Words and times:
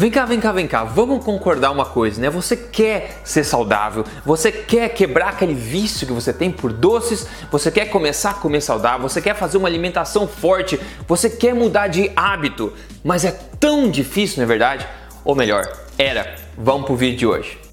Vem 0.00 0.10
cá, 0.10 0.24
vem 0.24 0.40
cá, 0.40 0.50
vem 0.50 0.66
cá. 0.66 0.82
Vamos 0.82 1.22
concordar 1.22 1.70
uma 1.70 1.84
coisa, 1.84 2.18
né? 2.22 2.30
Você 2.30 2.56
quer 2.56 3.20
ser 3.22 3.44
saudável, 3.44 4.02
você 4.24 4.50
quer 4.50 4.88
quebrar 4.88 5.28
aquele 5.28 5.52
vício 5.52 6.06
que 6.06 6.12
você 6.14 6.32
tem 6.32 6.50
por 6.50 6.72
doces, 6.72 7.26
você 7.52 7.70
quer 7.70 7.84
começar 7.90 8.30
a 8.30 8.34
comer 8.34 8.62
saudável, 8.62 9.06
você 9.06 9.20
quer 9.20 9.34
fazer 9.34 9.58
uma 9.58 9.68
alimentação 9.68 10.26
forte, 10.26 10.80
você 11.06 11.28
quer 11.28 11.54
mudar 11.54 11.88
de 11.88 12.10
hábito, 12.16 12.72
mas 13.04 13.26
é 13.26 13.38
tão 13.60 13.90
difícil, 13.90 14.38
não 14.38 14.44
é 14.44 14.46
verdade? 14.46 14.88
Ou 15.22 15.34
melhor, 15.34 15.70
era. 15.98 16.34
Vamos 16.56 16.86
pro 16.86 16.96
vídeo 16.96 17.18
de 17.18 17.26
hoje. 17.26 17.69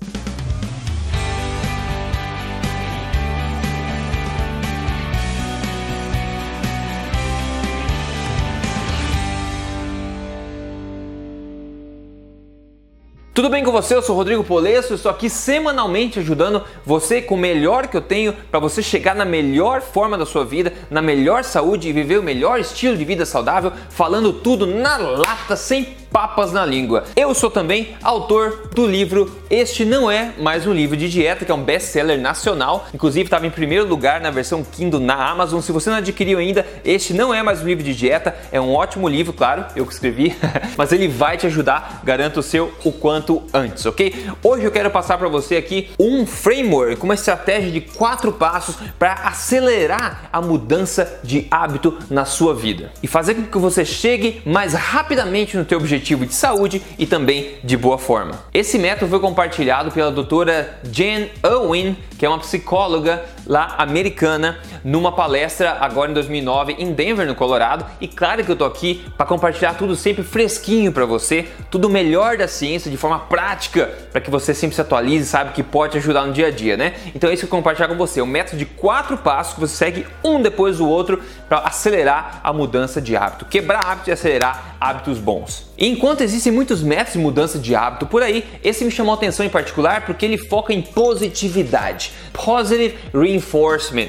Com 13.67 13.71
você? 13.73 13.95
Eu 13.95 14.01
sou 14.01 14.15
Rodrigo 14.15 14.45
Polesso, 14.45 14.93
estou 14.93 15.11
aqui 15.11 15.29
semanalmente 15.29 16.19
ajudando 16.19 16.63
você 16.85 17.21
com 17.21 17.35
o 17.35 17.37
melhor 17.37 17.87
que 17.87 17.97
eu 17.97 18.01
tenho 18.01 18.31
para 18.31 18.61
você 18.61 18.81
chegar 18.81 19.13
na 19.13 19.25
melhor 19.25 19.81
forma 19.81 20.17
da 20.17 20.25
sua 20.25 20.45
vida, 20.45 20.71
na 20.89 21.01
melhor 21.01 21.43
saúde 21.43 21.89
e 21.89 21.91
viver 21.91 22.17
o 22.17 22.23
melhor 22.23 22.61
estilo 22.61 22.95
de 22.95 23.03
vida 23.03 23.25
saudável, 23.25 23.73
falando 23.89 24.31
tudo 24.31 24.65
na 24.65 24.95
lata, 24.95 25.57
sem 25.57 25.97
papas 26.17 26.51
na 26.51 26.65
língua. 26.65 27.03
Eu 27.15 27.31
sou 27.35 27.51
também 27.51 27.89
autor 28.01 28.69
do 28.73 28.87
livro 28.87 29.31
Este 29.51 29.85
Não 29.85 30.09
É 30.09 30.31
Mais 30.39 30.65
Um 30.65 30.73
Livro 30.73 30.97
de 30.97 31.07
Dieta, 31.07 31.45
que 31.45 31.51
é 31.51 31.53
um 31.53 31.61
best-seller 31.61 32.19
nacional. 32.19 32.87
Inclusive 32.91 33.25
estava 33.25 33.45
em 33.45 33.51
primeiro 33.51 33.85
lugar 33.85 34.19
na 34.19 34.31
versão 34.31 34.63
Kindle 34.63 34.99
na 34.99 35.13
Amazon. 35.13 35.61
Se 35.61 35.71
você 35.71 35.91
não 35.91 35.97
adquiriu 35.97 36.39
ainda, 36.39 36.65
Este 36.83 37.13
Não 37.13 37.31
É 37.31 37.43
Mais 37.43 37.61
Um 37.61 37.67
Livro 37.67 37.83
de 37.83 37.93
Dieta. 37.93 38.35
É 38.51 38.59
um 38.59 38.73
ótimo 38.73 39.07
livro, 39.07 39.31
claro, 39.31 39.65
eu 39.75 39.85
que 39.85 39.93
escrevi, 39.93 40.35
mas 40.75 40.91
ele 40.91 41.07
vai 41.07 41.37
te 41.37 41.45
ajudar, 41.45 42.01
garanto 42.03 42.39
o 42.39 42.43
seu 42.43 42.73
o 42.83 42.91
quanto 42.91 43.43
antes, 43.53 43.85
ok? 43.85 44.25
Hoje 44.41 44.65
eu 44.65 44.71
quero 44.71 44.89
passar 44.89 45.19
para 45.19 45.27
você 45.27 45.55
aqui 45.55 45.91
um 45.99 46.25
framework, 46.25 46.99
uma 47.03 47.13
estratégia 47.13 47.69
de 47.69 47.81
quatro 47.81 48.33
passos 48.33 48.75
para 48.97 49.13
acelerar 49.13 50.29
a 50.33 50.41
mudança 50.41 51.19
de 51.23 51.45
hábito 51.51 51.95
na 52.09 52.25
sua 52.25 52.55
vida 52.55 52.91
e 53.03 53.07
fazer 53.07 53.35
com 53.35 53.43
que 53.43 53.57
você 53.59 53.85
chegue 53.85 54.41
mais 54.43 54.73
rapidamente 54.73 55.55
no 55.55 55.63
teu 55.63 55.77
objetivo 55.77 56.06
objetivo 56.07 56.25
de 56.25 56.33
saúde 56.33 56.81
e 56.97 57.05
também 57.05 57.55
de 57.63 57.75
boa 57.75 57.97
forma. 57.97 58.39
Esse 58.53 58.77
método 58.77 59.09
foi 59.09 59.19
compartilhado 59.19 59.91
pela 59.91 60.11
doutora 60.11 60.79
Jen 60.91 61.29
Owen, 61.43 61.97
que 62.17 62.25
é 62.25 62.29
uma 62.29 62.39
psicóloga 62.39 63.23
lá 63.47 63.75
americana, 63.77 64.59
numa 64.83 65.11
palestra 65.11 65.77
agora 65.79 66.11
em 66.11 66.13
2009 66.13 66.75
em 66.77 66.93
Denver, 66.93 67.25
no 67.25 67.35
Colorado. 67.35 67.85
E 67.99 68.07
claro 68.07 68.43
que 68.43 68.51
eu 68.51 68.55
tô 68.55 68.65
aqui 68.65 69.05
para 69.17 69.25
compartilhar 69.25 69.73
tudo 69.75 69.95
sempre 69.95 70.23
fresquinho 70.23 70.91
para 70.91 71.05
você, 71.05 71.47
tudo 71.71 71.89
melhor 71.89 72.37
da 72.37 72.47
ciência 72.47 72.91
de 72.91 72.97
forma 72.97 73.19
prática, 73.19 73.89
para 74.11 74.21
que 74.21 74.29
você 74.29 74.53
sempre 74.53 74.75
se 74.75 74.81
atualize 74.81 75.23
e 75.23 75.27
saiba 75.27 75.51
que 75.51 75.63
pode 75.63 75.97
ajudar 75.97 76.25
no 76.25 76.33
dia 76.33 76.47
a 76.47 76.51
dia, 76.51 76.75
né? 76.75 76.93
Então 77.15 77.29
é 77.29 77.33
isso 77.33 77.47
que 77.47 77.53
eu 77.53 77.57
compartilhar 77.57 77.87
com 77.87 77.95
você, 77.95 78.21
um 78.21 78.25
método 78.25 78.57
de 78.57 78.65
quatro 78.65 79.17
passos 79.17 79.53
que 79.53 79.59
você 79.59 79.75
segue 79.75 80.05
um 80.23 80.41
depois 80.41 80.77
do 80.77 80.87
outro 80.87 81.21
para 81.47 81.59
acelerar 81.59 82.41
a 82.43 82.51
mudança 82.51 83.01
de 83.01 83.15
hábito, 83.15 83.45
quebrar 83.45 83.79
hábitos 83.79 84.07
e 84.09 84.11
acelerar 84.11 84.77
hábitos 84.79 85.19
bons. 85.19 85.67
Enquanto 85.77 86.21
existem 86.21 86.51
muitos 86.51 86.81
métodos 86.81 87.13
de 87.13 87.19
mudança 87.19 87.59
de 87.59 87.75
hábito 87.75 88.05
por 88.07 88.23
aí, 88.23 88.43
esse 88.63 88.83
me 88.83 88.91
chamou 88.91 89.13
a 89.13 89.15
atenção 89.15 89.45
em 89.45 89.49
particular 89.49 90.05
porque 90.05 90.25
ele 90.25 90.37
foca 90.37 90.73
em 90.73 90.81
positividade. 90.81 92.11
Positive 92.33 92.95
reinforcement, 93.13 93.36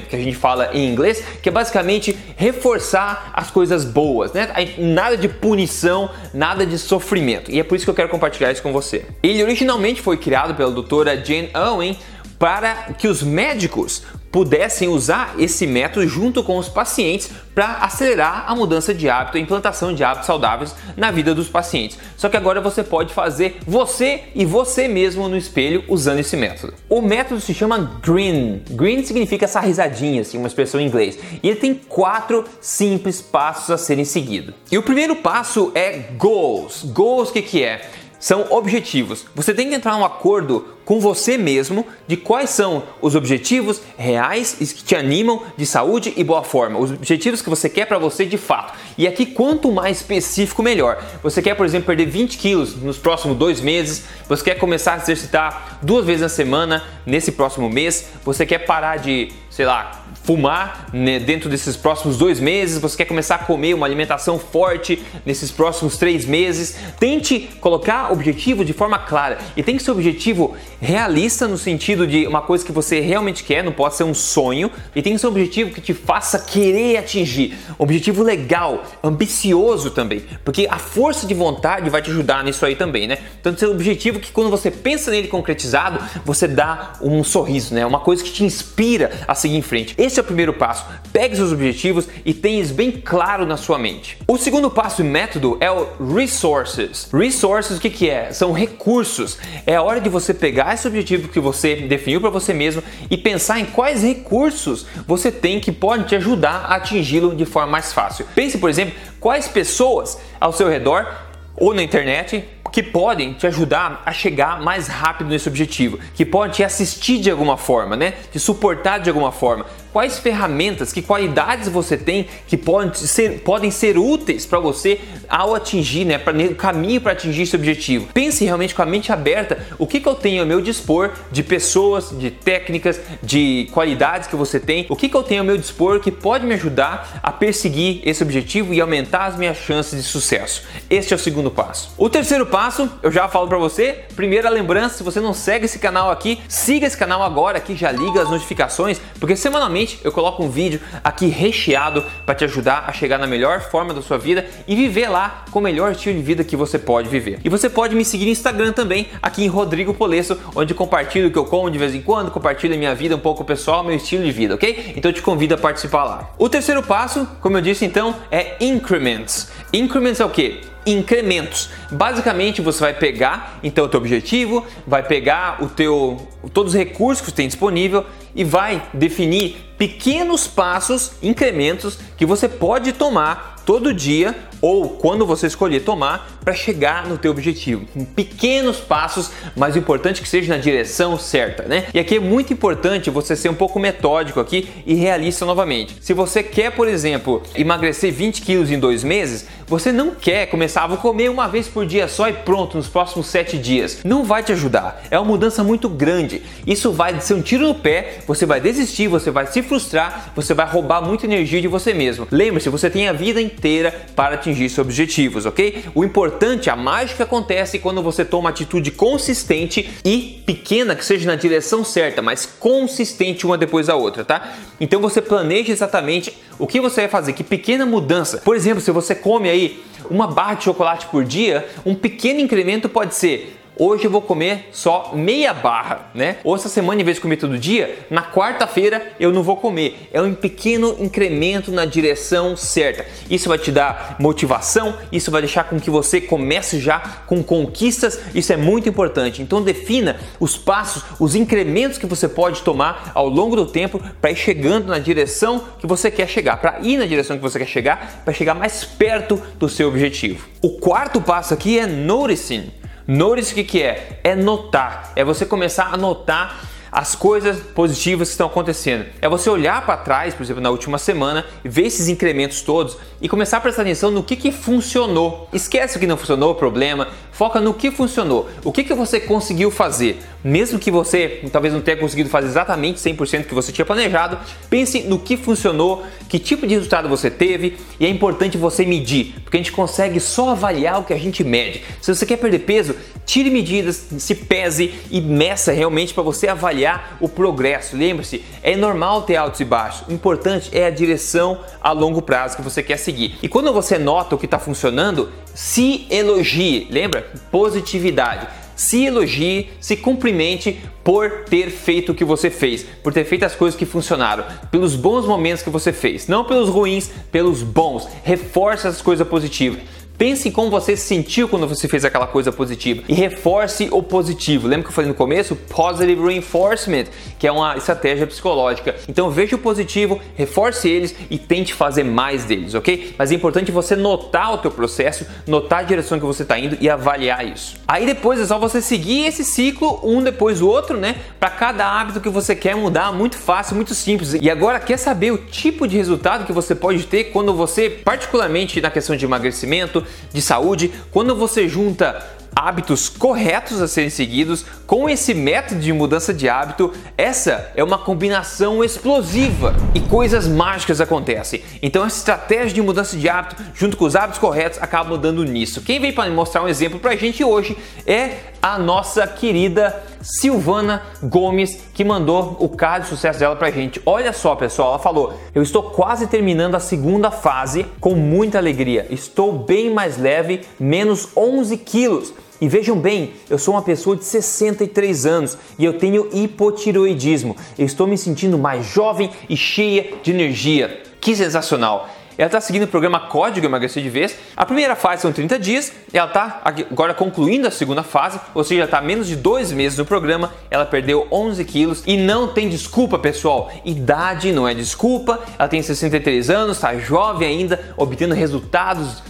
que 0.09 0.15
a 0.15 0.19
gente 0.19 0.35
fala 0.35 0.69
em 0.73 0.89
inglês, 0.89 1.23
que 1.41 1.49
é 1.49 1.51
basicamente 1.51 2.17
reforçar 2.35 3.31
as 3.33 3.49
coisas 3.49 3.85
boas, 3.85 4.33
né? 4.33 4.47
Nada 4.77 5.17
de 5.17 5.27
punição, 5.27 6.09
nada 6.33 6.65
de 6.65 6.77
sofrimento. 6.77 7.51
E 7.51 7.59
é 7.59 7.63
por 7.63 7.75
isso 7.75 7.85
que 7.85 7.91
eu 7.91 7.95
quero 7.95 8.09
compartilhar 8.09 8.51
isso 8.51 8.61
com 8.61 8.71
você. 8.71 9.05
Ele 9.21 9.43
originalmente 9.43 10.01
foi 10.01 10.17
criado 10.17 10.55
pela 10.55 10.71
doutora 10.71 11.15
Jane 11.23 11.49
Owen 11.55 11.97
para 12.37 12.93
que 12.97 13.07
os 13.07 13.21
médicos 13.21 14.03
pudessem 14.31 14.87
usar 14.87 15.35
esse 15.37 15.65
método 15.65 16.07
junto 16.07 16.43
com 16.43 16.57
os 16.57 16.69
pacientes 16.69 17.29
para 17.53 17.77
acelerar 17.77 18.45
a 18.47 18.55
mudança 18.55 18.93
de 18.93 19.09
hábito, 19.09 19.37
a 19.37 19.39
implantação 19.39 19.93
de 19.93 20.03
hábitos 20.03 20.27
saudáveis 20.27 20.75
na 20.95 21.11
vida 21.11 21.33
dos 21.35 21.49
pacientes. 21.49 21.97
Só 22.15 22.29
que 22.29 22.37
agora 22.37 22.61
você 22.61 22.83
pode 22.83 23.13
fazer 23.13 23.57
você 23.65 24.23
e 24.35 24.45
você 24.45 24.87
mesmo 24.87 25.27
no 25.27 25.35
espelho 25.35 25.83
usando 25.87 26.19
esse 26.19 26.37
método. 26.37 26.73
O 26.87 27.01
método 27.01 27.41
se 27.41 27.53
chama 27.53 27.99
Green. 28.01 28.61
Green 28.69 29.03
significa 29.03 29.45
essa 29.45 29.59
risadinha, 29.59 30.21
assim, 30.21 30.37
uma 30.37 30.47
expressão 30.47 30.79
em 30.79 30.87
inglês. 30.87 31.17
E 31.43 31.49
ele 31.49 31.59
tem 31.59 31.73
quatro 31.73 32.45
simples 32.61 33.21
passos 33.21 33.71
a 33.71 33.77
serem 33.77 34.05
seguidos. 34.05 34.53
E 34.71 34.77
o 34.77 34.83
primeiro 34.83 35.15
passo 35.17 35.71
é 35.75 36.09
goals. 36.17 36.83
Goals 36.83 37.29
o 37.29 37.33
que, 37.33 37.41
que 37.41 37.63
é? 37.63 37.81
São 38.19 38.47
objetivos. 38.51 39.25
Você 39.33 39.53
tem 39.53 39.69
que 39.69 39.75
entrar 39.75 39.93
num 39.93 40.03
acordo 40.03 40.65
com 40.83 40.99
você 40.99 41.37
mesmo 41.37 41.85
de 42.07 42.17
quais 42.17 42.49
são 42.49 42.83
os 42.99 43.13
objetivos 43.13 43.79
reais 43.97 44.55
que 44.59 44.83
te 44.83 44.95
animam 44.95 45.43
de 45.55 45.65
saúde 45.65 46.13
e 46.17 46.23
boa 46.23 46.43
forma, 46.43 46.79
os 46.79 46.91
objetivos 46.91 47.41
que 47.41 47.49
você 47.49 47.69
quer 47.69 47.85
para 47.85 47.99
você 47.99 48.25
de 48.25 48.37
fato. 48.37 48.73
E 48.97 49.07
aqui, 49.07 49.25
quanto 49.25 49.71
mais 49.71 49.97
específico, 49.97 50.63
melhor. 50.63 51.01
Você 51.21 51.41
quer, 51.41 51.55
por 51.55 51.65
exemplo, 51.65 51.85
perder 51.85 52.07
20 52.07 52.37
quilos 52.37 52.75
nos 52.75 52.97
próximos 52.97 53.37
dois 53.37 53.61
meses, 53.61 54.05
você 54.27 54.43
quer 54.43 54.55
começar 54.55 54.95
a 54.95 54.97
exercitar 54.97 55.77
duas 55.81 56.05
vezes 56.05 56.21
na 56.21 56.29
semana 56.29 56.83
nesse 57.05 57.31
próximo 57.31 57.69
mês, 57.69 58.09
você 58.25 58.45
quer 58.45 58.65
parar 58.65 58.97
de 58.97 59.31
sei 59.59 59.65
lá, 59.65 60.05
fumar 60.23 60.87
né, 60.93 61.19
dentro 61.19 61.49
desses 61.49 61.75
próximos 61.75 62.17
dois 62.17 62.39
meses, 62.39 62.79
você 62.79 62.95
quer 62.95 63.05
começar 63.05 63.35
a 63.35 63.39
comer 63.39 63.73
uma 63.73 63.85
alimentação 63.85 64.39
forte 64.39 65.03
nesses 65.25 65.51
próximos 65.51 65.97
três 65.97 66.23
meses, 66.23 66.77
tente 66.97 67.49
colocar 67.59 68.09
objetivo 68.09 68.63
de 68.63 68.71
forma 68.71 68.97
clara 68.99 69.37
e 69.57 69.63
tem 69.63 69.75
que 69.75 69.83
ser 69.83 69.91
objetivo 69.91 70.55
realista 70.79 71.45
no 71.45 71.57
sentido 71.57 72.07
de 72.07 72.25
uma 72.25 72.41
coisa 72.41 72.63
que 72.63 72.71
você 72.71 73.01
realmente 73.01 73.43
quer, 73.43 73.61
não 73.61 73.73
pode 73.73 73.95
ser 73.95 74.05
um 74.05 74.13
sonho, 74.13 74.71
e 74.95 75.01
tem 75.01 75.11
que 75.11 75.19
ser 75.19 75.27
um 75.27 75.31
objetivo 75.31 75.71
que 75.71 75.81
te 75.81 75.93
faça 75.93 76.39
querer 76.39 76.95
atingir, 76.95 77.57
objetivo 77.77 78.23
legal, 78.23 78.83
ambicioso 79.03 79.91
também, 79.91 80.23
porque 80.45 80.67
a 80.71 80.77
força 80.77 81.27
de 81.27 81.33
vontade 81.33 81.89
vai 81.89 82.01
te 82.01 82.11
ajudar 82.11 82.45
nisso 82.45 82.65
aí 82.65 82.75
também, 82.75 83.07
né? 83.07 83.17
Então, 83.41 83.57
ser 83.57 83.67
um 83.67 83.71
objetivo 83.71 84.19
que 84.21 84.31
quando 84.31 84.49
você 84.49 84.71
pensa 84.71 85.11
nele 85.11 85.27
concretizado, 85.27 85.99
você 86.23 86.47
dá 86.47 86.93
um 87.01 87.23
sorriso, 87.25 87.73
né? 87.73 87.85
Uma 87.85 87.99
coisa 87.99 88.23
que 88.23 88.31
te 88.31 88.45
inspira 88.45 89.11
a 89.27 89.35
seguir 89.35 89.48
em 89.55 89.61
frente. 89.61 89.95
Esse 89.97 90.19
é 90.19 90.21
o 90.21 90.25
primeiro 90.25 90.53
passo. 90.53 90.85
Pegue 91.11 91.35
seus 91.35 91.51
objetivos 91.51 92.07
e 92.25 92.33
tenha 92.33 92.61
isso 92.61 92.73
bem 92.73 92.91
claro 92.91 93.45
na 93.45 93.57
sua 93.57 93.77
mente. 93.77 94.17
O 94.27 94.37
segundo 94.37 94.69
passo 94.69 95.01
e 95.01 95.03
método 95.03 95.57
é 95.59 95.71
o 95.71 95.87
resources. 96.15 97.09
Resources 97.11 97.77
o 97.77 97.81
que, 97.81 97.89
que 97.89 98.09
é? 98.09 98.31
São 98.31 98.51
recursos. 98.51 99.37
É 99.65 99.75
a 99.75 99.81
hora 99.81 99.99
de 99.99 100.09
você 100.09 100.33
pegar 100.33 100.73
esse 100.73 100.87
objetivo 100.87 101.27
que 101.27 101.39
você 101.39 101.75
definiu 101.75 102.21
para 102.21 102.29
você 102.29 102.53
mesmo 102.53 102.83
e 103.09 103.17
pensar 103.17 103.59
em 103.59 103.65
quais 103.65 104.03
recursos 104.03 104.85
você 105.07 105.31
tem 105.31 105.59
que 105.59 105.71
podem 105.71 106.05
te 106.05 106.15
ajudar 106.15 106.65
a 106.67 106.75
atingi-lo 106.75 107.35
de 107.35 107.45
forma 107.45 107.71
mais 107.71 107.93
fácil. 107.93 108.25
Pense, 108.35 108.57
por 108.57 108.69
exemplo, 108.69 108.93
quais 109.19 109.47
pessoas 109.47 110.17
ao 110.39 110.51
seu 110.51 110.69
redor 110.69 111.07
ou 111.55 111.73
na 111.73 111.83
internet 111.83 112.43
que 112.71 112.83
podem 112.83 113.33
te 113.33 113.47
ajudar 113.47 114.01
a 114.05 114.11
chegar 114.11 114.61
mais 114.61 114.87
rápido 114.87 115.29
nesse 115.29 115.47
objetivo, 115.47 115.99
que 116.15 116.25
podem 116.25 116.51
te 116.51 116.63
assistir 116.63 117.19
de 117.19 117.29
alguma 117.31 117.57
forma, 117.57 117.95
né? 117.95 118.13
Te 118.31 118.39
suportar 118.39 118.99
de 118.99 119.09
alguma 119.09 119.31
forma 119.31 119.65
quais 119.91 120.19
ferramentas, 120.19 120.93
que 120.93 121.01
qualidades 121.01 121.67
você 121.67 121.97
tem 121.97 122.27
que 122.47 122.57
podem 122.57 122.93
ser, 122.93 123.39
podem 123.41 123.71
ser 123.71 123.97
úteis 123.97 124.45
para 124.45 124.59
você 124.59 124.99
ao 125.27 125.53
atingir, 125.53 126.05
né, 126.05 126.17
para 126.17 126.37
o 126.37 126.55
caminho 126.55 127.01
para 127.01 127.11
atingir 127.11 127.43
esse 127.43 127.55
objetivo. 127.55 128.07
Pense 128.13 128.43
realmente 128.43 128.73
com 128.73 128.81
a 128.81 128.85
mente 128.85 129.11
aberta, 129.11 129.65
o 129.77 129.85
que, 129.85 129.99
que 129.99 130.07
eu 130.07 130.15
tenho 130.15 130.41
ao 130.41 130.47
meu 130.47 130.61
dispor 130.61 131.11
de 131.31 131.43
pessoas, 131.43 132.09
de 132.17 132.31
técnicas, 132.31 132.99
de 133.21 133.69
qualidades 133.71 134.27
que 134.27 134.35
você 134.35 134.59
tem, 134.59 134.85
o 134.89 134.95
que, 134.95 135.07
que 135.07 135.15
eu 135.15 135.23
tenho 135.23 135.41
ao 135.41 135.45
meu 135.45 135.57
dispor 135.57 135.99
que 135.99 136.11
pode 136.11 136.45
me 136.45 136.53
ajudar 136.55 137.19
a 137.21 137.31
perseguir 137.31 138.01
esse 138.03 138.23
objetivo 138.23 138.73
e 138.73 138.81
aumentar 138.81 139.25
as 139.25 139.37
minhas 139.37 139.57
chances 139.57 140.01
de 140.01 140.07
sucesso. 140.07 140.63
Este 140.89 141.13
é 141.13 141.15
o 141.15 141.19
segundo 141.19 141.51
passo. 141.51 141.91
O 141.97 142.09
terceiro 142.09 142.45
passo, 142.45 142.89
eu 143.03 143.11
já 143.11 143.27
falo 143.27 143.47
para 143.47 143.57
você, 143.57 144.05
primeira 144.15 144.49
lembrança, 144.49 144.97
se 144.97 145.03
você 145.03 145.19
não 145.19 145.33
segue 145.33 145.65
esse 145.65 145.79
canal 145.79 146.09
aqui, 146.09 146.41
siga 146.47 146.87
esse 146.87 146.97
canal 146.97 147.21
agora 147.21 147.57
aqui, 147.57 147.75
já 147.75 147.91
liga 147.91 148.21
as 148.21 148.29
notificações, 148.29 148.99
porque 149.19 149.35
semanalmente 149.35 149.78
Eu 150.03 150.11
coloco 150.11 150.43
um 150.43 150.49
vídeo 150.49 150.79
aqui 151.03 151.27
recheado 151.27 152.03
para 152.25 152.35
te 152.35 152.43
ajudar 152.43 152.85
a 152.87 152.93
chegar 152.93 153.17
na 153.17 153.27
melhor 153.27 153.61
forma 153.61 153.93
da 153.93 154.01
sua 154.01 154.17
vida 154.17 154.45
e 154.67 154.75
viver 154.75 155.07
lá 155.09 155.45
com 155.51 155.59
o 155.59 155.61
melhor 155.61 155.91
estilo 155.91 156.17
de 156.17 156.23
vida 156.23 156.43
que 156.43 156.55
você 156.55 156.77
pode 156.77 157.09
viver. 157.09 157.39
E 157.43 157.49
você 157.49 157.69
pode 157.69 157.95
me 157.95 158.03
seguir 158.03 158.25
no 158.25 158.31
Instagram 158.31 158.71
também, 158.71 159.07
aqui 159.21 159.43
em 159.43 159.47
Rodrigo 159.47 159.93
Polesso, 159.93 160.37
onde 160.55 160.73
compartilho 160.73 161.27
o 161.27 161.31
que 161.31 161.37
eu 161.37 161.45
como 161.45 161.69
de 161.69 161.77
vez 161.77 161.93
em 161.95 162.01
quando, 162.01 162.31
compartilho 162.31 162.73
a 162.75 162.77
minha 162.77 162.95
vida 162.95 163.15
um 163.15 163.19
pouco 163.19 163.43
pessoal, 163.43 163.83
meu 163.83 163.95
estilo 163.95 164.23
de 164.23 164.31
vida, 164.31 164.55
ok? 164.55 164.93
Então 164.95 165.09
eu 165.09 165.13
te 165.13 165.21
convido 165.21 165.55
a 165.55 165.57
participar 165.57 166.03
lá. 166.03 166.31
O 166.37 166.49
terceiro 166.49 166.83
passo, 166.83 167.27
como 167.41 167.57
eu 167.57 167.61
disse 167.61 167.85
então, 167.85 168.15
é 168.31 168.55
increments. 168.59 169.51
Increments 169.71 170.19
é 170.19 170.25
o 170.25 170.29
que? 170.29 170.61
Incrementos. 170.85 171.69
Basicamente, 171.91 172.61
você 172.61 172.79
vai 172.79 172.93
pegar 172.93 173.59
então 173.63 173.85
o 173.85 173.87
teu 173.89 173.99
objetivo, 173.99 174.65
vai 174.85 175.03
pegar 175.03 175.63
o 175.63 175.67
teu 175.67 176.27
todos 176.53 176.73
os 176.73 176.79
recursos 176.79 177.21
que 177.21 177.31
você 177.31 177.35
tem 177.35 177.47
disponível 177.47 178.05
e 178.33 178.43
vai 178.43 178.87
definir 178.93 179.57
pequenos 179.77 180.47
passos, 180.47 181.13
incrementos 181.21 181.97
que 182.17 182.25
você 182.25 182.47
pode 182.47 182.93
tomar 182.93 183.57
todo 183.65 183.93
dia 183.93 184.35
ou 184.61 184.89
quando 184.89 185.25
você 185.25 185.47
escolher 185.47 185.81
tomar 185.81 186.38
para 186.49 186.55
chegar 186.55 187.05
no 187.05 187.15
teu 187.15 187.29
objetivo. 187.29 187.85
Em 187.95 188.03
pequenos 188.03 188.77
passos, 188.77 189.29
mas 189.55 189.75
o 189.75 189.77
importante 189.77 190.19
é 190.19 190.23
que 190.23 190.27
seja 190.27 190.51
na 190.55 190.59
direção 190.59 191.15
certa, 191.15 191.63
né? 191.63 191.85
E 191.93 191.99
aqui 191.99 192.15
é 192.15 192.19
muito 192.19 192.51
importante 192.51 193.11
você 193.11 193.35
ser 193.35 193.49
um 193.49 193.53
pouco 193.53 193.79
metódico 193.79 194.39
aqui 194.39 194.67
e 194.83 194.95
realista 194.95 195.45
novamente. 195.45 195.95
Se 196.01 196.11
você 196.11 196.41
quer, 196.41 196.71
por 196.71 196.87
exemplo, 196.87 197.43
emagrecer 197.53 198.11
20 198.11 198.41
quilos 198.41 198.71
em 198.71 198.79
dois 198.79 199.03
meses, 199.03 199.45
você 199.67 199.91
não 199.91 200.09
quer 200.09 200.47
começar, 200.47 200.85
a 200.85 200.87
vou 200.87 200.97
comer 200.97 201.29
uma 201.29 201.47
vez 201.47 201.67
por 201.67 201.85
dia 201.85 202.07
só 202.07 202.27
e 202.27 202.33
pronto 202.33 202.75
nos 202.75 202.87
próximos 202.87 203.27
7 203.27 203.55
dias. 203.59 203.99
Não 204.03 204.23
vai 204.23 204.41
te 204.41 204.51
ajudar. 204.51 205.03
É 205.11 205.19
uma 205.19 205.27
mudança 205.27 205.63
muito 205.63 205.87
grande. 205.87 206.41
Isso 206.65 206.91
vai 206.91 207.21
ser 207.21 207.35
um 207.35 207.41
tiro 207.43 207.67
no 207.67 207.75
pé, 207.75 208.21
você 208.25 208.47
vai 208.47 208.59
desistir, 208.59 209.07
você 209.07 209.29
vai 209.29 209.45
se 209.45 209.61
frustrar, 209.61 210.31
você 210.35 210.55
vai 210.55 210.65
roubar 210.65 211.03
muita 211.03 211.27
energia 211.27 211.61
de 211.61 211.67
você 211.67 211.93
mesmo. 211.93 212.27
Lembre-se, 212.31 212.67
você 212.69 212.89
tem 212.89 213.07
a 213.07 213.13
vida 213.13 213.39
inteira 213.39 213.93
para 214.15 214.33
atingir 214.33 214.67
seus 214.69 214.79
objetivos, 214.87 215.45
ok? 215.45 215.83
O 215.93 216.03
importante, 216.03 216.38
a 216.69 216.75
mágica 216.75 217.23
acontece 217.23 217.79
quando 217.79 218.01
você 218.01 218.23
toma 218.23 218.43
uma 218.43 218.49
atitude 218.49 218.91
consistente 218.91 219.89
e 220.05 220.41
pequena, 220.45 220.95
que 220.95 221.03
seja 221.03 221.27
na 221.27 221.35
direção 221.35 221.83
certa, 221.83 222.21
mas 222.21 222.45
consistente 222.45 223.45
uma 223.45 223.57
depois 223.57 223.87
da 223.87 223.95
outra, 223.95 224.23
tá? 224.23 224.53
Então 224.79 225.01
você 225.01 225.21
planeja 225.21 225.71
exatamente 225.71 226.33
o 226.57 226.65
que 226.65 226.79
você 226.79 227.01
vai 227.01 227.09
fazer, 227.09 227.33
que 227.33 227.43
pequena 227.43 227.85
mudança. 227.85 228.37
Por 228.37 228.55
exemplo, 228.55 228.81
se 228.81 228.91
você 228.91 229.13
come 229.13 229.49
aí 229.49 229.83
uma 230.09 230.27
barra 230.27 230.55
de 230.55 230.63
chocolate 230.63 231.07
por 231.07 231.23
dia, 231.23 231.67
um 231.85 231.93
pequeno 231.93 232.39
incremento 232.39 232.87
pode 232.89 233.15
ser 233.15 233.58
hoje 233.79 234.05
eu 234.05 234.11
vou 234.11 234.21
comer 234.21 234.67
só 234.73 235.13
meia 235.15 235.53
barra, 235.53 236.11
né? 236.13 236.37
Ou 236.43 236.53
essa 236.53 236.67
semana, 236.67 237.01
em 237.01 237.03
vez 237.05 237.15
de 237.15 237.21
comer 237.21 237.37
todo 237.37 237.57
dia, 237.57 237.99
na 238.09 238.21
quarta-feira 238.21 239.13
eu 239.19 239.31
não 239.31 239.41
vou 239.41 239.55
comer. 239.55 240.09
É 240.11 240.21
um 240.21 240.35
pequeno 240.35 240.97
incremento 240.99 241.71
na 241.71 241.85
direção 241.85 242.57
certa. 242.57 243.05
Isso 243.29 243.47
vai 243.47 243.57
te 243.57 243.71
dar 243.71 244.17
motivação, 244.19 244.95
isso 245.11 245.31
vai 245.31 245.41
deixar 245.41 245.63
com 245.63 245.79
que 245.79 245.89
você 245.89 246.19
comece 246.19 246.79
já 246.79 246.99
com 247.25 247.41
conquistas. 247.41 248.19
Isso 248.35 248.51
é 248.51 248.57
muito 248.57 248.89
importante. 248.89 249.41
Então 249.41 249.63
defina 249.63 250.17
os 250.39 250.57
passos, 250.57 251.03
os 251.19 251.33
incrementos 251.33 251.97
que 251.97 252.05
você 252.05 252.27
pode 252.27 252.61
tomar 252.61 253.11
ao 253.15 253.29
longo 253.29 253.55
do 253.55 253.65
tempo 253.65 254.01
para 254.19 254.31
ir 254.31 254.35
chegando 254.35 254.87
na 254.87 254.99
direção 254.99 255.63
que 255.79 255.87
você 255.87 256.11
quer 256.11 256.27
chegar, 256.27 256.57
para 256.57 256.79
ir 256.81 256.97
na 256.97 257.05
direção 257.05 257.37
que 257.37 257.41
você 257.41 257.57
quer 257.57 257.67
chegar, 257.67 258.21
para 258.25 258.33
chegar 258.33 258.53
mais 258.53 258.83
perto 258.83 259.41
do 259.57 259.69
seu 259.69 259.87
objetivo. 259.87 260.47
O 260.61 260.71
quarto 260.79 261.21
passo 261.21 261.53
aqui 261.53 261.79
é 261.79 261.87
noticing. 261.87 262.78
Notice 263.11 263.53
o 263.53 263.55
que, 263.55 263.63
que 263.63 263.81
é? 263.81 264.19
É 264.23 264.35
notar. 264.35 265.13
É 265.15 265.23
você 265.23 265.43
começar 265.43 265.91
a 265.91 265.97
notar 265.97 266.68
as 266.91 267.15
coisas 267.15 267.59
positivas 267.59 268.29
que 268.29 268.33
estão 268.33 268.47
acontecendo. 268.47 269.05
É 269.21 269.29
você 269.29 269.49
olhar 269.49 269.85
para 269.85 269.97
trás, 269.97 270.33
por 270.33 270.43
exemplo, 270.43 270.61
na 270.61 270.69
última 270.69 270.97
semana, 270.97 271.45
ver 271.63 271.87
esses 271.87 272.07
incrementos 272.07 272.61
todos 272.61 272.97
e 273.21 273.27
começar 273.27 273.57
a 273.57 273.61
prestar 273.61 273.83
atenção 273.83 274.11
no 274.11 274.23
que, 274.23 274.35
que 274.35 274.51
funcionou. 274.51 275.47
Esquece 275.53 275.97
o 275.97 275.99
que 275.99 276.07
não 276.07 276.17
funcionou, 276.17 276.51
o 276.51 276.55
problema, 276.55 277.09
foca 277.31 277.59
no 277.59 277.73
que 277.73 277.91
funcionou. 277.91 278.49
O 278.63 278.71
que, 278.71 278.83
que 278.83 278.93
você 278.93 279.19
conseguiu 279.19 279.71
fazer? 279.71 280.21
Mesmo 280.43 280.79
que 280.79 280.89
você 280.89 281.41
talvez 281.51 281.73
não 281.73 281.81
tenha 281.81 281.97
conseguido 281.97 282.29
fazer 282.29 282.47
exatamente 282.47 282.99
100% 282.99 283.45
que 283.45 283.53
você 283.53 283.71
tinha 283.71 283.85
planejado, 283.85 284.37
pense 284.69 285.01
no 285.01 285.19
que 285.19 285.35
funcionou, 285.35 286.03
que 286.27 286.39
tipo 286.39 286.65
de 286.65 286.75
resultado 286.75 287.09
você 287.09 287.29
teve 287.29 287.77
e 287.99 288.05
é 288.05 288.09
importante 288.09 288.57
você 288.57 288.85
medir, 288.85 289.35
porque 289.43 289.57
a 289.57 289.59
gente 289.59 289.71
consegue 289.71 290.19
só 290.19 290.49
avaliar 290.51 290.99
o 290.99 291.03
que 291.03 291.13
a 291.13 291.17
gente 291.17 291.43
mede. 291.43 291.81
Se 292.01 292.13
você 292.13 292.25
quer 292.25 292.37
perder 292.37 292.59
peso, 292.59 292.95
tire 293.25 293.49
medidas, 293.49 294.07
se 294.17 294.33
pese 294.33 294.93
e 295.11 295.19
meça 295.19 295.71
realmente 295.71 296.13
para 296.13 296.23
você 296.23 296.47
avaliar 296.47 296.78
o 297.19 297.27
progresso. 297.27 297.95
Lembre-se, 297.95 298.43
é 298.61 298.75
normal 298.75 299.23
ter 299.23 299.35
altos 299.35 299.59
e 299.59 299.65
baixos. 299.65 300.07
O 300.07 300.13
importante 300.13 300.69
é 300.71 300.85
a 300.85 300.89
direção 300.89 301.59
a 301.81 301.91
longo 301.91 302.21
prazo 302.21 302.55
que 302.55 302.61
você 302.61 302.83
quer 302.83 302.97
seguir. 302.97 303.37
E 303.41 303.47
quando 303.47 303.73
você 303.73 303.97
nota 303.97 304.35
o 304.35 304.37
que 304.37 304.45
está 304.45 304.59
funcionando, 304.59 305.29
se 305.53 306.07
elogie. 306.09 306.87
Lembra? 306.89 307.27
positividade. 307.51 308.47
Se 308.75 309.03
elogie, 309.03 309.71
se 309.81 309.97
cumprimente 309.97 310.79
por 311.03 311.43
ter 311.49 311.69
feito 311.69 312.13
o 312.13 312.15
que 312.15 312.23
você 312.23 312.49
fez, 312.49 312.85
por 313.03 313.11
ter 313.11 313.25
feito 313.25 313.43
as 313.43 313.53
coisas 313.53 313.77
que 313.77 313.85
funcionaram, 313.85 314.45
pelos 314.71 314.95
bons 314.95 315.25
momentos 315.25 315.61
que 315.61 315.69
você 315.69 315.91
fez, 315.91 316.27
não 316.27 316.45
pelos 316.45 316.69
ruins, 316.69 317.11
pelos 317.29 317.61
bons. 317.61 318.07
Reforce 318.23 318.87
as 318.87 319.01
coisas 319.01 319.27
positivas. 319.27 319.81
Pense 320.19 320.49
em 320.49 320.51
como 320.51 320.69
você 320.69 320.97
se 320.97 321.07
sentiu 321.07 321.47
quando 321.47 321.65
você 321.65 321.87
fez 321.87 322.03
aquela 322.03 322.27
coisa 322.27 322.51
positiva 322.51 323.01
e 323.07 323.13
reforce 323.13 323.87
o 323.89 324.03
positivo. 324.03 324.67
Lembra 324.67 324.83
que 324.83 324.89
eu 324.89 324.93
falei 324.93 325.07
no 325.07 325.15
começo? 325.15 325.55
Positive 325.55 326.21
reinforcement, 326.21 327.05
que 327.39 327.47
é 327.47 327.51
uma 327.53 327.77
estratégia 327.77 328.27
psicológica. 328.27 328.97
Então 329.07 329.31
veja 329.31 329.55
o 329.55 329.59
positivo, 329.59 330.19
reforce 330.35 330.89
eles 330.89 331.15
e 331.29 331.37
tente 331.37 331.73
fazer 331.73 332.03
mais 332.03 332.43
deles, 332.43 332.73
ok? 332.73 333.15
Mas 333.17 333.31
é 333.31 333.35
importante 333.35 333.71
você 333.71 333.95
notar 333.95 334.53
o 334.53 334.57
teu 334.57 334.69
processo, 334.71 335.25
notar 335.47 335.79
a 335.79 335.83
direção 335.83 336.19
que 336.19 336.25
você 336.25 336.43
está 336.43 336.59
indo 336.59 336.77
e 336.81 336.89
avaliar 336.89 337.47
isso. 337.47 337.77
Aí 337.87 338.05
depois 338.05 338.41
é 338.41 338.45
só 338.45 338.59
você 338.59 338.81
seguir 338.81 339.25
esse 339.25 339.45
ciclo 339.45 340.01
um 340.03 340.21
depois 340.21 340.59
do 340.59 340.67
outro, 340.67 340.97
né? 340.97 341.15
Para 341.39 341.49
cada 341.49 341.85
hábito 341.85 342.19
que 342.19 342.27
você 342.27 342.53
quer 342.53 342.75
mudar, 342.75 343.13
muito 343.13 343.37
fácil, 343.37 343.73
muito 343.73 343.95
simples. 343.95 344.33
E 344.33 344.49
agora 344.49 344.81
quer 344.81 344.97
saber 344.97 345.31
o 345.31 345.37
tipo 345.37 345.87
de 345.87 345.95
resultado 345.95 346.45
que 346.45 346.51
você 346.51 346.75
pode 346.75 347.05
ter 347.05 347.31
quando 347.31 347.53
você, 347.53 347.89
particularmente 347.89 348.81
na 348.81 348.91
questão 348.91 349.15
de 349.15 349.23
emagrecimento, 349.23 350.08
de 350.33 350.41
saúde, 350.41 350.91
quando 351.11 351.35
você 351.35 351.67
junta 351.67 352.39
hábitos 352.55 353.07
corretos 353.07 353.81
a 353.81 353.87
serem 353.87 354.09
seguidos 354.09 354.65
com 354.85 355.09
esse 355.09 355.33
método 355.33 355.79
de 355.79 355.93
mudança 355.93 356.33
de 356.33 356.49
hábito, 356.49 356.91
essa 357.17 357.71
é 357.75 357.83
uma 357.83 357.97
combinação 357.97 358.83
explosiva 358.83 359.75
e 359.93 359.99
coisas 360.01 360.47
mágicas 360.47 360.99
acontecem. 360.99 361.61
Então 361.81 362.05
essa 362.05 362.17
estratégia 362.17 362.73
de 362.73 362.81
mudança 362.81 363.15
de 363.15 363.29
hábito 363.29 363.55
junto 363.73 363.95
com 363.95 364.05
os 364.05 364.15
hábitos 364.15 364.39
corretos 364.39 364.81
acaba 364.81 365.09
mudando 365.09 365.43
nisso. 365.43 365.81
Quem 365.81 365.99
veio 365.99 366.13
para 366.13 366.29
mostrar 366.31 366.63
um 366.63 366.67
exemplo 366.67 366.99
para 366.99 367.11
a 367.11 367.15
gente 367.15 367.43
hoje 367.43 367.77
é 368.05 368.37
a 368.61 368.77
nossa 368.77 369.25
querida 369.25 370.01
Silvana 370.21 371.03
Gomes, 371.23 371.79
que 371.93 372.03
mandou 372.03 372.57
o 372.59 372.69
caso 372.69 373.03
de 373.03 373.09
sucesso 373.09 373.39
dela 373.39 373.55
pra 373.55 373.71
gente. 373.71 374.01
Olha 374.05 374.33
só, 374.33 374.55
pessoal, 374.55 374.89
ela 374.89 374.99
falou: 374.99 375.33
Eu 375.55 375.61
estou 375.61 375.83
quase 375.83 376.27
terminando 376.27 376.75
a 376.75 376.79
segunda 376.79 377.31
fase 377.31 377.85
com 377.99 378.15
muita 378.15 378.57
alegria. 378.57 379.07
Estou 379.09 379.53
bem 379.53 379.93
mais 379.93 380.17
leve, 380.17 380.61
menos 380.79 381.29
11 381.35 381.77
quilos. 381.77 382.33
E 382.61 382.67
vejam 382.67 382.97
bem, 382.97 383.31
eu 383.49 383.57
sou 383.57 383.73
uma 383.73 383.81
pessoa 383.81 384.17
de 384.17 384.25
63 384.25 385.25
anos 385.25 385.57
e 385.77 385.85
eu 385.85 385.97
tenho 385.97 386.29
hipotiroidismo. 386.33 387.55
Eu 387.77 387.85
estou 387.85 388.05
me 388.05 388.17
sentindo 388.17 388.57
mais 388.57 388.85
jovem 388.85 389.31
e 389.47 389.55
cheia 389.55 390.15
de 390.21 390.31
energia. 390.31 391.03
Que 391.21 391.33
sensacional! 391.35 392.09
Ela 392.39 392.45
está 392.45 392.61
seguindo 392.61 392.83
o 392.83 392.87
programa 392.87 393.19
Código 393.19 393.65
Emagrecer 393.65 394.01
de 394.01 394.09
Vez. 394.09 394.33
A 394.55 394.65
primeira 394.65 394.95
fase 394.95 395.23
são 395.23 395.33
30 395.33 395.59
dias, 395.59 395.91
ela 396.13 396.27
está 396.27 396.61
agora 396.63 397.13
concluindo 397.13 397.67
a 397.67 397.71
segunda 397.71 398.01
fase, 398.01 398.39
ou 398.55 398.63
seja, 398.63 398.85
está 398.85 399.01
menos 399.01 399.27
de 399.27 399.35
dois 399.35 399.73
meses 399.73 399.97
no 399.97 400.05
programa. 400.05 400.53
Ela 400.71 400.85
perdeu 400.85 401.27
11 401.29 401.65
quilos 401.65 402.01
e 402.07 402.15
não 402.15 402.47
tem 402.47 402.69
desculpa, 402.69 403.19
pessoal. 403.19 403.69
Idade 403.83 404.53
não 404.53 404.65
é 404.65 404.73
desculpa. 404.73 405.37
Ela 405.59 405.67
tem 405.67 405.81
63 405.81 406.49
anos, 406.49 406.77
está 406.77 406.97
jovem 406.97 407.45
ainda, 407.45 407.93
obtendo 407.97 408.33
resultados 408.33 409.21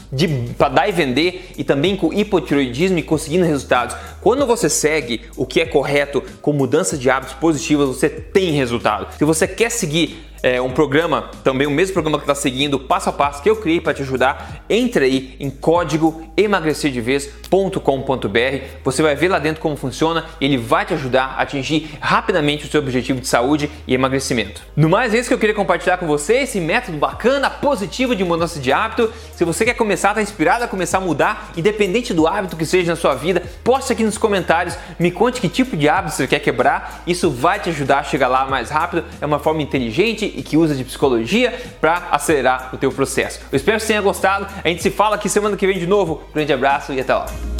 para 0.57 0.69
dar 0.69 0.89
e 0.89 0.91
vender 0.91 1.51
e 1.57 1.63
também 1.63 1.95
com 1.95 2.13
hipotiroidismo 2.13 2.97
e 2.97 3.03
conseguindo 3.03 3.45
resultados. 3.45 3.95
Quando 4.21 4.45
você 4.45 4.69
segue 4.69 5.21
o 5.37 5.45
que 5.45 5.61
é 5.61 5.65
correto 5.65 6.21
com 6.41 6.51
mudança 6.51 6.97
de 6.97 7.09
hábitos 7.09 7.35
positivas, 7.35 7.87
você 7.87 8.09
tem 8.09 8.51
resultado. 8.51 9.07
Se 9.17 9.23
você 9.23 9.47
quer 9.47 9.69
seguir 9.69 10.29
é, 10.41 10.61
um 10.61 10.71
programa, 10.71 11.29
também 11.43 11.67
o 11.67 11.71
mesmo 11.71 11.93
programa 11.93 12.17
que 12.17 12.23
está 12.23 12.35
seguindo, 12.35 12.79
passo 12.79 13.09
a 13.09 13.13
passo, 13.13 13.41
que 13.41 13.49
eu 13.49 13.57
criei 13.57 13.81
para 13.81 13.93
te 13.93 14.01
ajudar, 14.01 14.63
entre 14.69 15.05
aí 15.05 15.35
em 15.39 15.49
código 15.49 16.31
emagrecerdevez.com.br. 16.37 18.65
Você 18.83 19.01
vai 19.01 19.15
ver 19.15 19.29
lá 19.29 19.39
dentro 19.39 19.61
como 19.61 19.75
funciona 19.75 20.25
e 20.39 20.45
ele 20.45 20.57
vai 20.57 20.85
te 20.85 20.93
ajudar 20.93 21.35
a 21.37 21.41
atingir 21.41 21.89
rapidamente 21.99 22.65
o 22.65 22.69
seu 22.69 22.81
objetivo 22.81 23.19
de 23.19 23.27
saúde 23.27 23.69
e 23.87 23.93
emagrecimento. 23.93 24.61
No 24.75 24.89
mais, 24.89 25.13
é 25.13 25.19
isso 25.19 25.27
que 25.27 25.33
eu 25.33 25.39
queria 25.39 25.55
compartilhar 25.55 25.97
com 25.97 26.07
você, 26.07 26.37
esse 26.37 26.59
método 26.59 26.97
bacana, 26.97 27.49
positivo 27.49 28.15
de 28.15 28.23
mudança 28.23 28.59
de 28.59 28.71
hábito. 28.71 29.11
Se 29.33 29.43
você 29.43 29.65
quer 29.65 29.73
começar, 29.73 29.98
está 30.07 30.21
inspirado 30.21 30.63
a 30.63 30.67
começar 30.67 30.99
a 30.99 31.01
mudar, 31.01 31.51
independente 31.55 32.13
do 32.13 32.25
hábito 32.25 32.55
que 32.55 32.65
seja 32.65 32.91
na 32.91 32.95
sua 32.95 33.13
vida, 33.13 33.43
poste 33.63 33.91
aqui 33.91 34.03
nos 34.03 34.17
comentários, 34.17 34.77
me 34.97 35.11
conte 35.11 35.41
que 35.41 35.49
tipo 35.49 35.75
de 35.75 35.89
hábito 35.89 36.15
você 36.15 36.25
quer 36.25 36.39
quebrar. 36.39 37.03
Isso 37.05 37.29
vai 37.29 37.59
te 37.59 37.69
ajudar 37.69 37.99
a 37.99 38.03
chegar 38.03 38.27
lá 38.27 38.45
mais 38.45 38.69
rápido. 38.69 39.03
É 39.19 39.25
uma 39.25 39.39
forma 39.39 39.61
inteligente 39.61 40.25
e 40.25 40.41
que 40.41 40.57
usa 40.57 40.73
de 40.73 40.83
psicologia 40.83 41.53
para 41.81 42.07
acelerar 42.11 42.69
o 42.73 42.77
teu 42.77 42.91
processo. 42.91 43.41
Eu 43.51 43.57
espero 43.57 43.77
que 43.77 43.83
você 43.83 43.89
tenha 43.89 44.01
gostado. 44.01 44.47
A 44.63 44.67
gente 44.67 44.81
se 44.81 44.89
fala 44.89 45.15
aqui 45.15 45.27
semana 45.29 45.57
que 45.57 45.67
vem 45.67 45.77
de 45.77 45.87
novo. 45.87 46.21
Grande 46.33 46.53
abraço 46.53 46.93
e 46.93 46.99
até 46.99 47.13
lá. 47.13 47.58